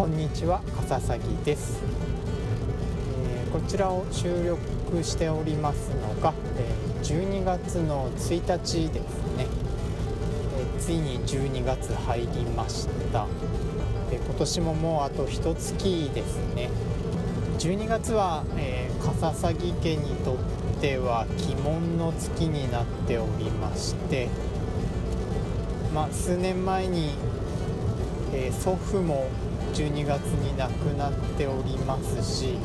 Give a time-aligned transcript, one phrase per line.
[0.00, 1.78] こんにちは笠崎です、
[3.22, 9.46] えー、こちらを収録しておりますのが、えー、12月の1日ですね、
[10.56, 13.26] えー、ついに12月入りました。
[14.08, 16.70] で今年ももうあと一月ですね。
[17.58, 20.36] 12月は、えー、笠崎家にとっ
[20.80, 24.30] ては鬼門の月になっておりまして
[25.94, 27.10] まあ、数年前に、
[28.32, 29.26] えー、祖父も
[29.74, 32.56] 12月に亡くなっておりますし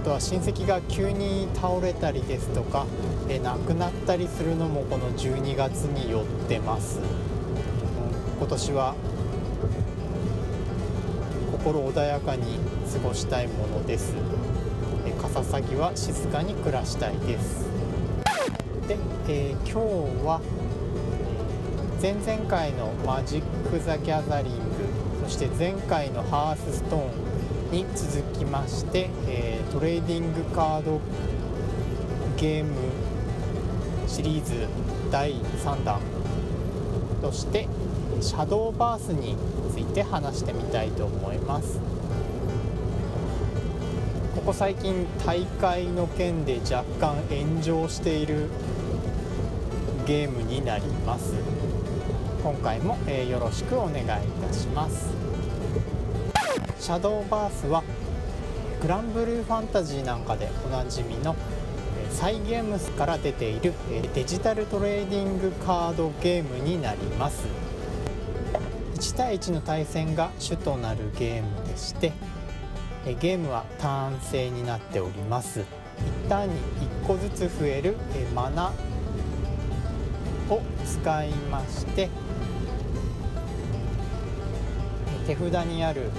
[0.00, 2.86] あとは親戚が急に倒れたりですとか、
[3.28, 7.04] えー、亡くなったりするのもこの12月によってます、うん、
[8.38, 8.94] 今年は
[11.52, 12.58] 心穏やかに
[12.92, 14.14] 過ごしたいものです、
[15.06, 17.68] えー、笠サギは静かに暮らしたいです。
[18.88, 18.96] で、
[19.28, 20.40] えー、今日は
[22.00, 24.60] 前々回のマジック・ザ・ギャザリング
[25.24, 31.00] そして前回のハースストーンに続きまして、えー、トレーディングカード
[32.36, 32.72] ゲーム
[34.06, 34.68] シリーズ
[35.10, 36.00] 第3弾
[37.20, 37.66] として
[38.20, 39.36] シャドーバースに
[39.74, 41.80] ついて話してみたいと思います。
[44.36, 48.48] ここ最近大会の件で若干炎上している
[50.06, 51.57] ゲームになります。
[52.48, 55.10] 今回も、えー、よろしくお願いいたします。
[56.80, 57.84] シャドーバースは
[58.80, 61.36] グランブルーファンタジーなんかでおなじみの
[62.10, 63.74] サイ・ゲームスから出ている
[64.14, 67.46] デジタルトレーディングカードゲームになります。
[68.94, 72.14] 1対1の対戦が主となるゲームでして
[73.20, 75.60] ゲームはターン制になっております。
[76.24, 76.54] 一旦に
[77.04, 77.98] 1個ずつ増える
[78.34, 78.72] マナ
[80.48, 82.08] を使いまして
[85.28, 86.10] 手札にある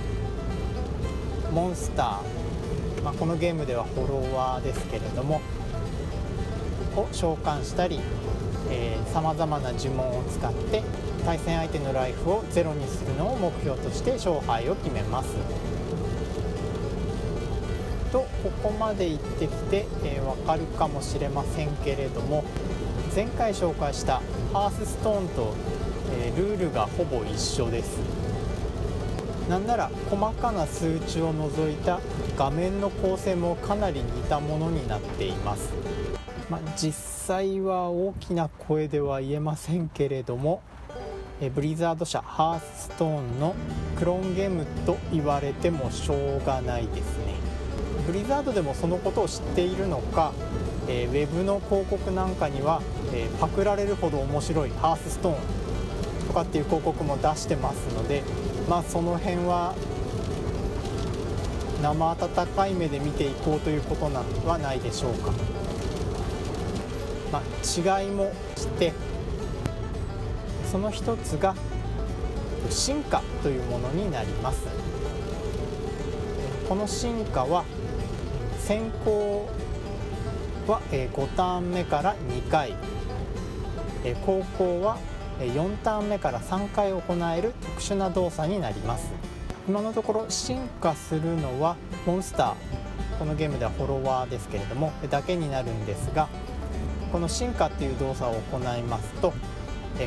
[1.51, 5.41] モンスター、まあ、このゲームではフォロワーですけれども
[6.95, 7.99] を召喚したり
[9.11, 10.83] さまざまな呪文を使って
[11.25, 15.29] 対戦相手のライフをゼロにするのを目標として勝敗を決めます。
[18.11, 22.43] とここまで言ってきて、えー、分かるかもしれませんけれども
[23.15, 24.21] 前回紹介した
[24.51, 25.53] ハースストーンと、
[26.13, 28.28] えー、ルールがほぼ一緒です
[29.49, 31.99] なんなら細かな数値を除いた
[32.37, 35.73] 画面の構成もかなり似たものになっています、
[36.49, 40.61] まあ、実際は大きな声では言えませんけれども
[41.41, 43.55] えブリザード社ハースストーンの
[43.97, 47.35] クローンゲームと言われてもしょうがないですね。
[48.05, 50.31] ブリザードでもそのことを知っているのか
[50.91, 52.81] えー、ウェブの広告なんかには、
[53.13, 58.23] え、パクられるほど面白いハースストーンとかっていう広告も出してますので
[58.69, 59.73] まあその辺は
[61.81, 65.31] 生温かい目で見ていこうということなはないでしょうか、
[67.31, 68.93] まあ、違いもして
[70.71, 71.55] その一つが
[72.69, 74.67] 進化というものになります。
[76.67, 77.65] この進化は
[78.59, 79.49] 先行
[80.67, 82.75] は5ターン目から2回。
[84.25, 84.99] 後攻は
[85.45, 87.01] 4ターン目から3回行
[87.35, 89.11] える特殊な動作になります。
[89.67, 92.79] 今のところ進化するのはモンスター。
[93.19, 96.29] このゲームではフォロワーですけれどもだけになるんですが
[97.11, 99.33] この進化っていう動作を行いますと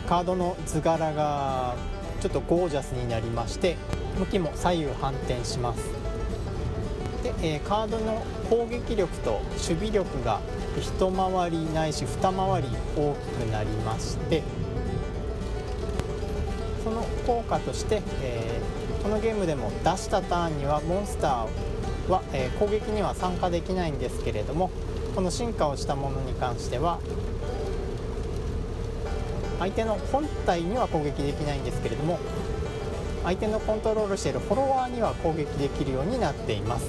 [0.08, 1.76] カードの図柄が
[2.22, 3.76] ちょっとゴージャスになりまして
[4.18, 5.90] 向きも左右反転します。
[7.22, 10.40] で、え、カードの攻撃力と守備力が
[10.80, 14.42] 一回りないし二回り大きくなりまして
[16.82, 24.70] その効果として、えー、このゲームでも出したターンにはモンスターは、えー、攻撃には参加できないんですけれども
[25.14, 26.98] この進化をしたものに関しては
[29.58, 32.18] 相手の本体には攻撃できないんですけれども
[33.24, 36.86] 相手のコントロールしているフォロワーには攻撃できるようになっています。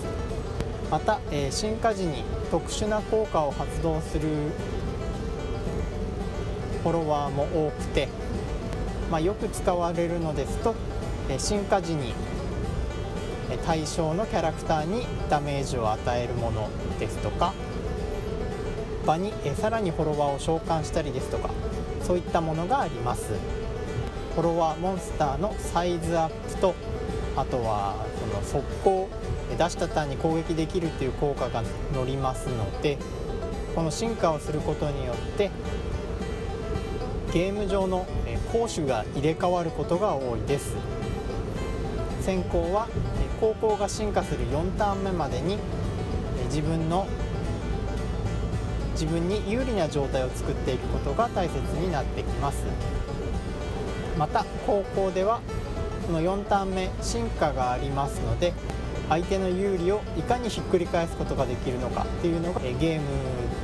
[0.89, 4.29] また、えー、進化時に特殊な効果を発動する
[6.81, 8.07] フォロワーも多くて、
[9.13, 10.73] まあ、よく使われるのですと、
[11.37, 12.15] 進化時に
[13.63, 16.67] 対象のキャラクターにダメージを与えるもの
[16.97, 17.53] ですとか
[19.05, 21.51] 場にさらにフォロワーを召喚したりですとか
[22.01, 23.33] そういったものがあります。
[24.33, 26.73] フォロワーモンスターのサイズアップと
[27.35, 29.09] あとはその速攻
[29.55, 31.61] 出したターンに攻撃できるっていう効果が
[31.93, 32.97] 乗りますので
[33.75, 35.51] この進化をすることによって
[37.33, 38.05] ゲーム上の
[38.51, 40.75] 攻守が入れ替わることが多いです。
[42.21, 42.87] 先行は
[43.41, 45.57] 高校が進化する4ターン目までに
[46.45, 47.07] 自分の
[48.91, 52.65] 自分に有利な状態を作っていくことが大切になってきます。
[54.15, 55.41] また高校では
[56.05, 58.53] この4ターン目進化がありますので
[59.09, 63.07] 相手の有利をいかにひっくり返すことができるのかっていうのがゲーム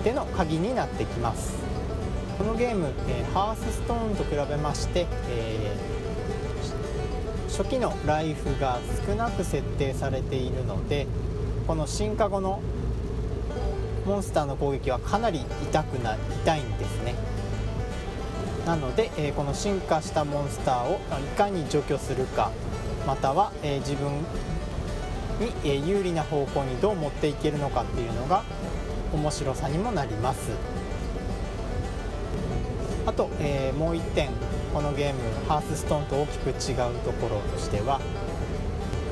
[0.03, 1.68] での鍵になってきます。
[2.39, 11.05] このゲーム、えハースストーンと比べまして、えー、初期のライフが少なく設定されているので
[11.67, 12.61] この進化後の
[14.05, 17.15] モンスターの攻撃はかなり痛くな痛いんですね。
[18.65, 22.51] なので、えー、この進化したモンスターをいかに除去するか
[23.05, 24.13] または、えー、自分
[25.41, 28.43] に、え、有利な方向にどう持っていけるのかっていうのが
[29.13, 30.78] 面白さにもなります。
[33.09, 34.29] あと、えーもう1点
[34.71, 37.99] このゲームハースストーンと大きく違うところとしては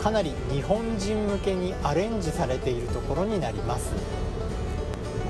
[0.03, 3.91] かなり日本人向けにアレンジされているところになります。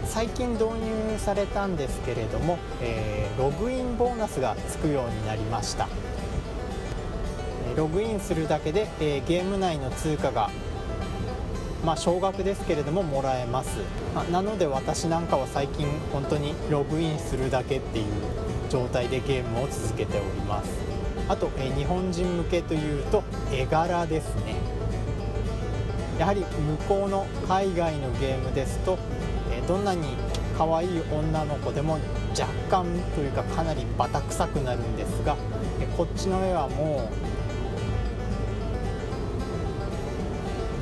[0.06, 5.88] 最近導入されたんですけれども、えー、ログインボーナスがつくようになりました。
[7.78, 10.50] ログインするだけで、えー、ゲーム内の通貨が
[11.86, 13.78] まあ少額ですけれどももらえます。
[14.14, 18.06] まなので私なんかは最近本当にログインするだけっていう
[18.70, 20.70] 状態でゲームを続けております。
[21.28, 24.56] あと、えー、日本人向けというと絵柄ですね。
[26.20, 28.98] やはり向こうの海外のゲームですと
[29.52, 30.02] えどんなに
[30.58, 32.00] 可愛い女の子でも
[32.32, 32.86] 若干
[33.16, 35.36] というかかなりバタ臭くなるんですが
[35.80, 37.10] えこっちの絵はも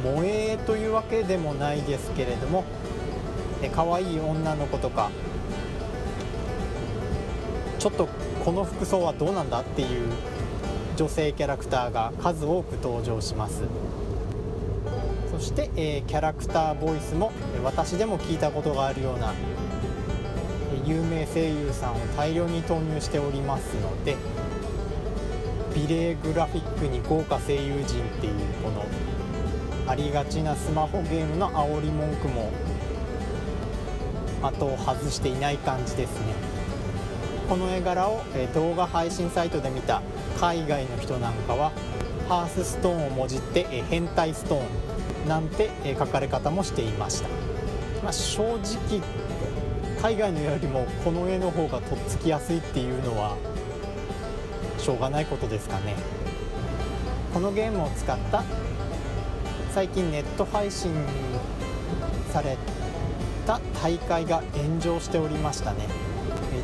[0.06, 2.64] う萌えというわけでもないですけれども
[3.74, 5.10] 可愛い女の子とか
[7.86, 8.08] ちょっと
[8.44, 10.12] この服装はどうなんだっていう
[10.98, 13.62] 女性キャラクターが数多く登場します。
[15.32, 17.32] そして、えー、キャラクターボイスも
[17.64, 19.36] 私でも聞いたことがあるような
[20.84, 24.16] 有名声優さんを大量に投入しておりますので
[25.76, 28.34] 美麗グラフィックに豪華声優陣っていう
[28.64, 28.84] この
[29.88, 32.52] ありがちなスマホゲームの煽り文句も
[34.42, 36.55] 的を外していない感じですね
[37.48, 40.02] この絵柄を動画配信サイトで見た
[40.40, 41.72] 海外の人なんかは
[42.28, 47.30] ハースストーンをもじって変態ストーンなんて書かれ方もしていました、
[48.04, 49.02] まあ、正直
[50.02, 53.38] 海外のよりもこの絵の方がとっつきやすいっていうのは
[54.78, 55.96] しょうがないことですかね。
[57.34, 58.44] このゲームを使った
[59.72, 60.94] 最近ネット配信
[62.32, 62.58] され
[63.46, 66.05] た大会が炎上しておりましたね。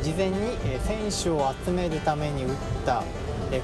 [0.02, 0.36] 事前に
[0.84, 3.02] 選手を集めるために打った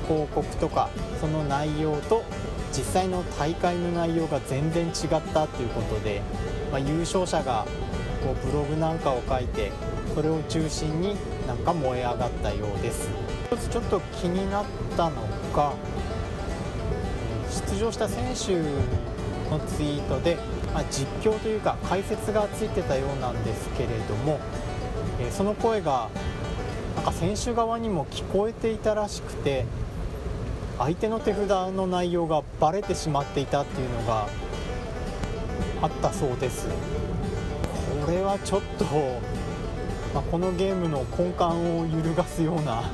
[0.06, 0.90] 広告とか
[1.20, 2.24] その内容と
[2.72, 4.92] 実際の大会の内容が全然違っ
[5.32, 6.22] たということで、
[6.70, 7.66] まあ、優勝者が
[8.22, 9.72] こうブログなんかを書いて
[10.14, 13.08] それを中心になんか燃え上がったようです。
[13.50, 14.64] 一つちょっと気になっ
[14.96, 15.22] たの
[15.54, 15.72] が
[17.66, 18.56] 出場した選手
[19.50, 20.36] のツイートで、
[20.74, 24.38] まあ、実況というか解説がついてたようなんですけれども、
[25.18, 26.10] えその声が
[26.98, 29.66] なんか選手側にも聞こえていたらしくて
[30.78, 34.26] 相手の手札の内容がバレてしまっていたっていうのが
[35.80, 36.66] あったそうです
[38.04, 38.84] これはちょっと、
[40.12, 42.90] まあ、このゲームの根幹を揺るがすような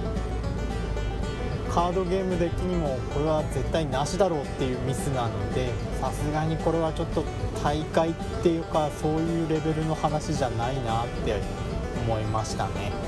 [1.70, 5.70] カードゲーム的にもこれは絶対なしだろうっていうミスなので
[6.02, 7.24] さすがにこれはちょっと
[7.62, 11.40] 大会っていうかそういうレベルの話じゃないなって
[12.06, 13.03] 思いましたね。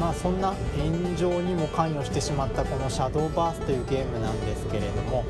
[0.00, 5.24] まあ、そんな炎上にも関与してしまったこの「シャドーバース」というゲームなんですけれども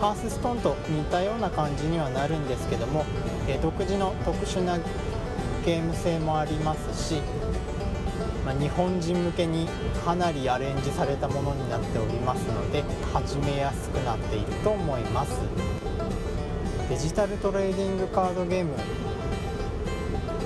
[0.00, 3.04] ハースストーンと似たような感じにはなるんですけども、
[3.46, 4.76] え独自の特殊な
[5.64, 7.22] ゲーム性もありますし、
[8.44, 9.68] まあ、日本人向けに
[10.04, 15.40] かなりアレンジされたものになっておりますので始めやすくなっていると思います。
[16.88, 18.72] デジタルトレーディングカードゲーム、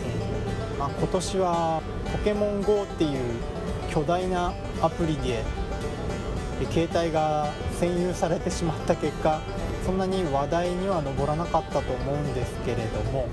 [0.04, 1.80] えー、まあ、今年は
[2.12, 3.55] ポケモン GO っていう
[3.96, 5.42] 巨大なアプリで
[6.70, 7.50] 携帯が
[7.80, 9.40] 占有されてしまった結果
[9.86, 13.26] そんなに話題には上らなかったと思うんですけれども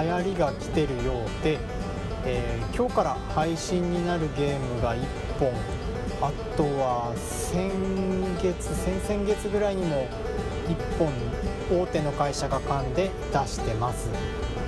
[0.00, 1.58] 流行りが来てるようで、
[2.24, 4.98] えー、今日から配信になるゲームが1
[5.38, 5.52] 本
[6.22, 7.70] あとは先
[8.42, 10.08] 月先々月ぐらいにも
[10.68, 14.08] 1本大手の会社が噛んで出してます。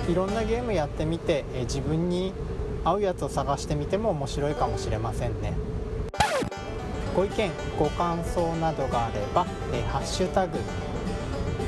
[0.07, 2.33] いろんなゲームやってみて、えー、自分に
[2.83, 5.53] 合うやつを探してみても面白いかもしれませんね。
[7.15, 10.57] ご意見ご感想などがあれば「えハッシュタグ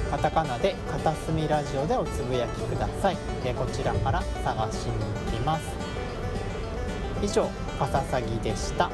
[0.10, 4.92] カタカナで片隅ラジオ」でおつぶやきください、えこちらから探しに
[5.26, 5.64] 行きます。
[7.22, 8.90] 以上かささぎでした。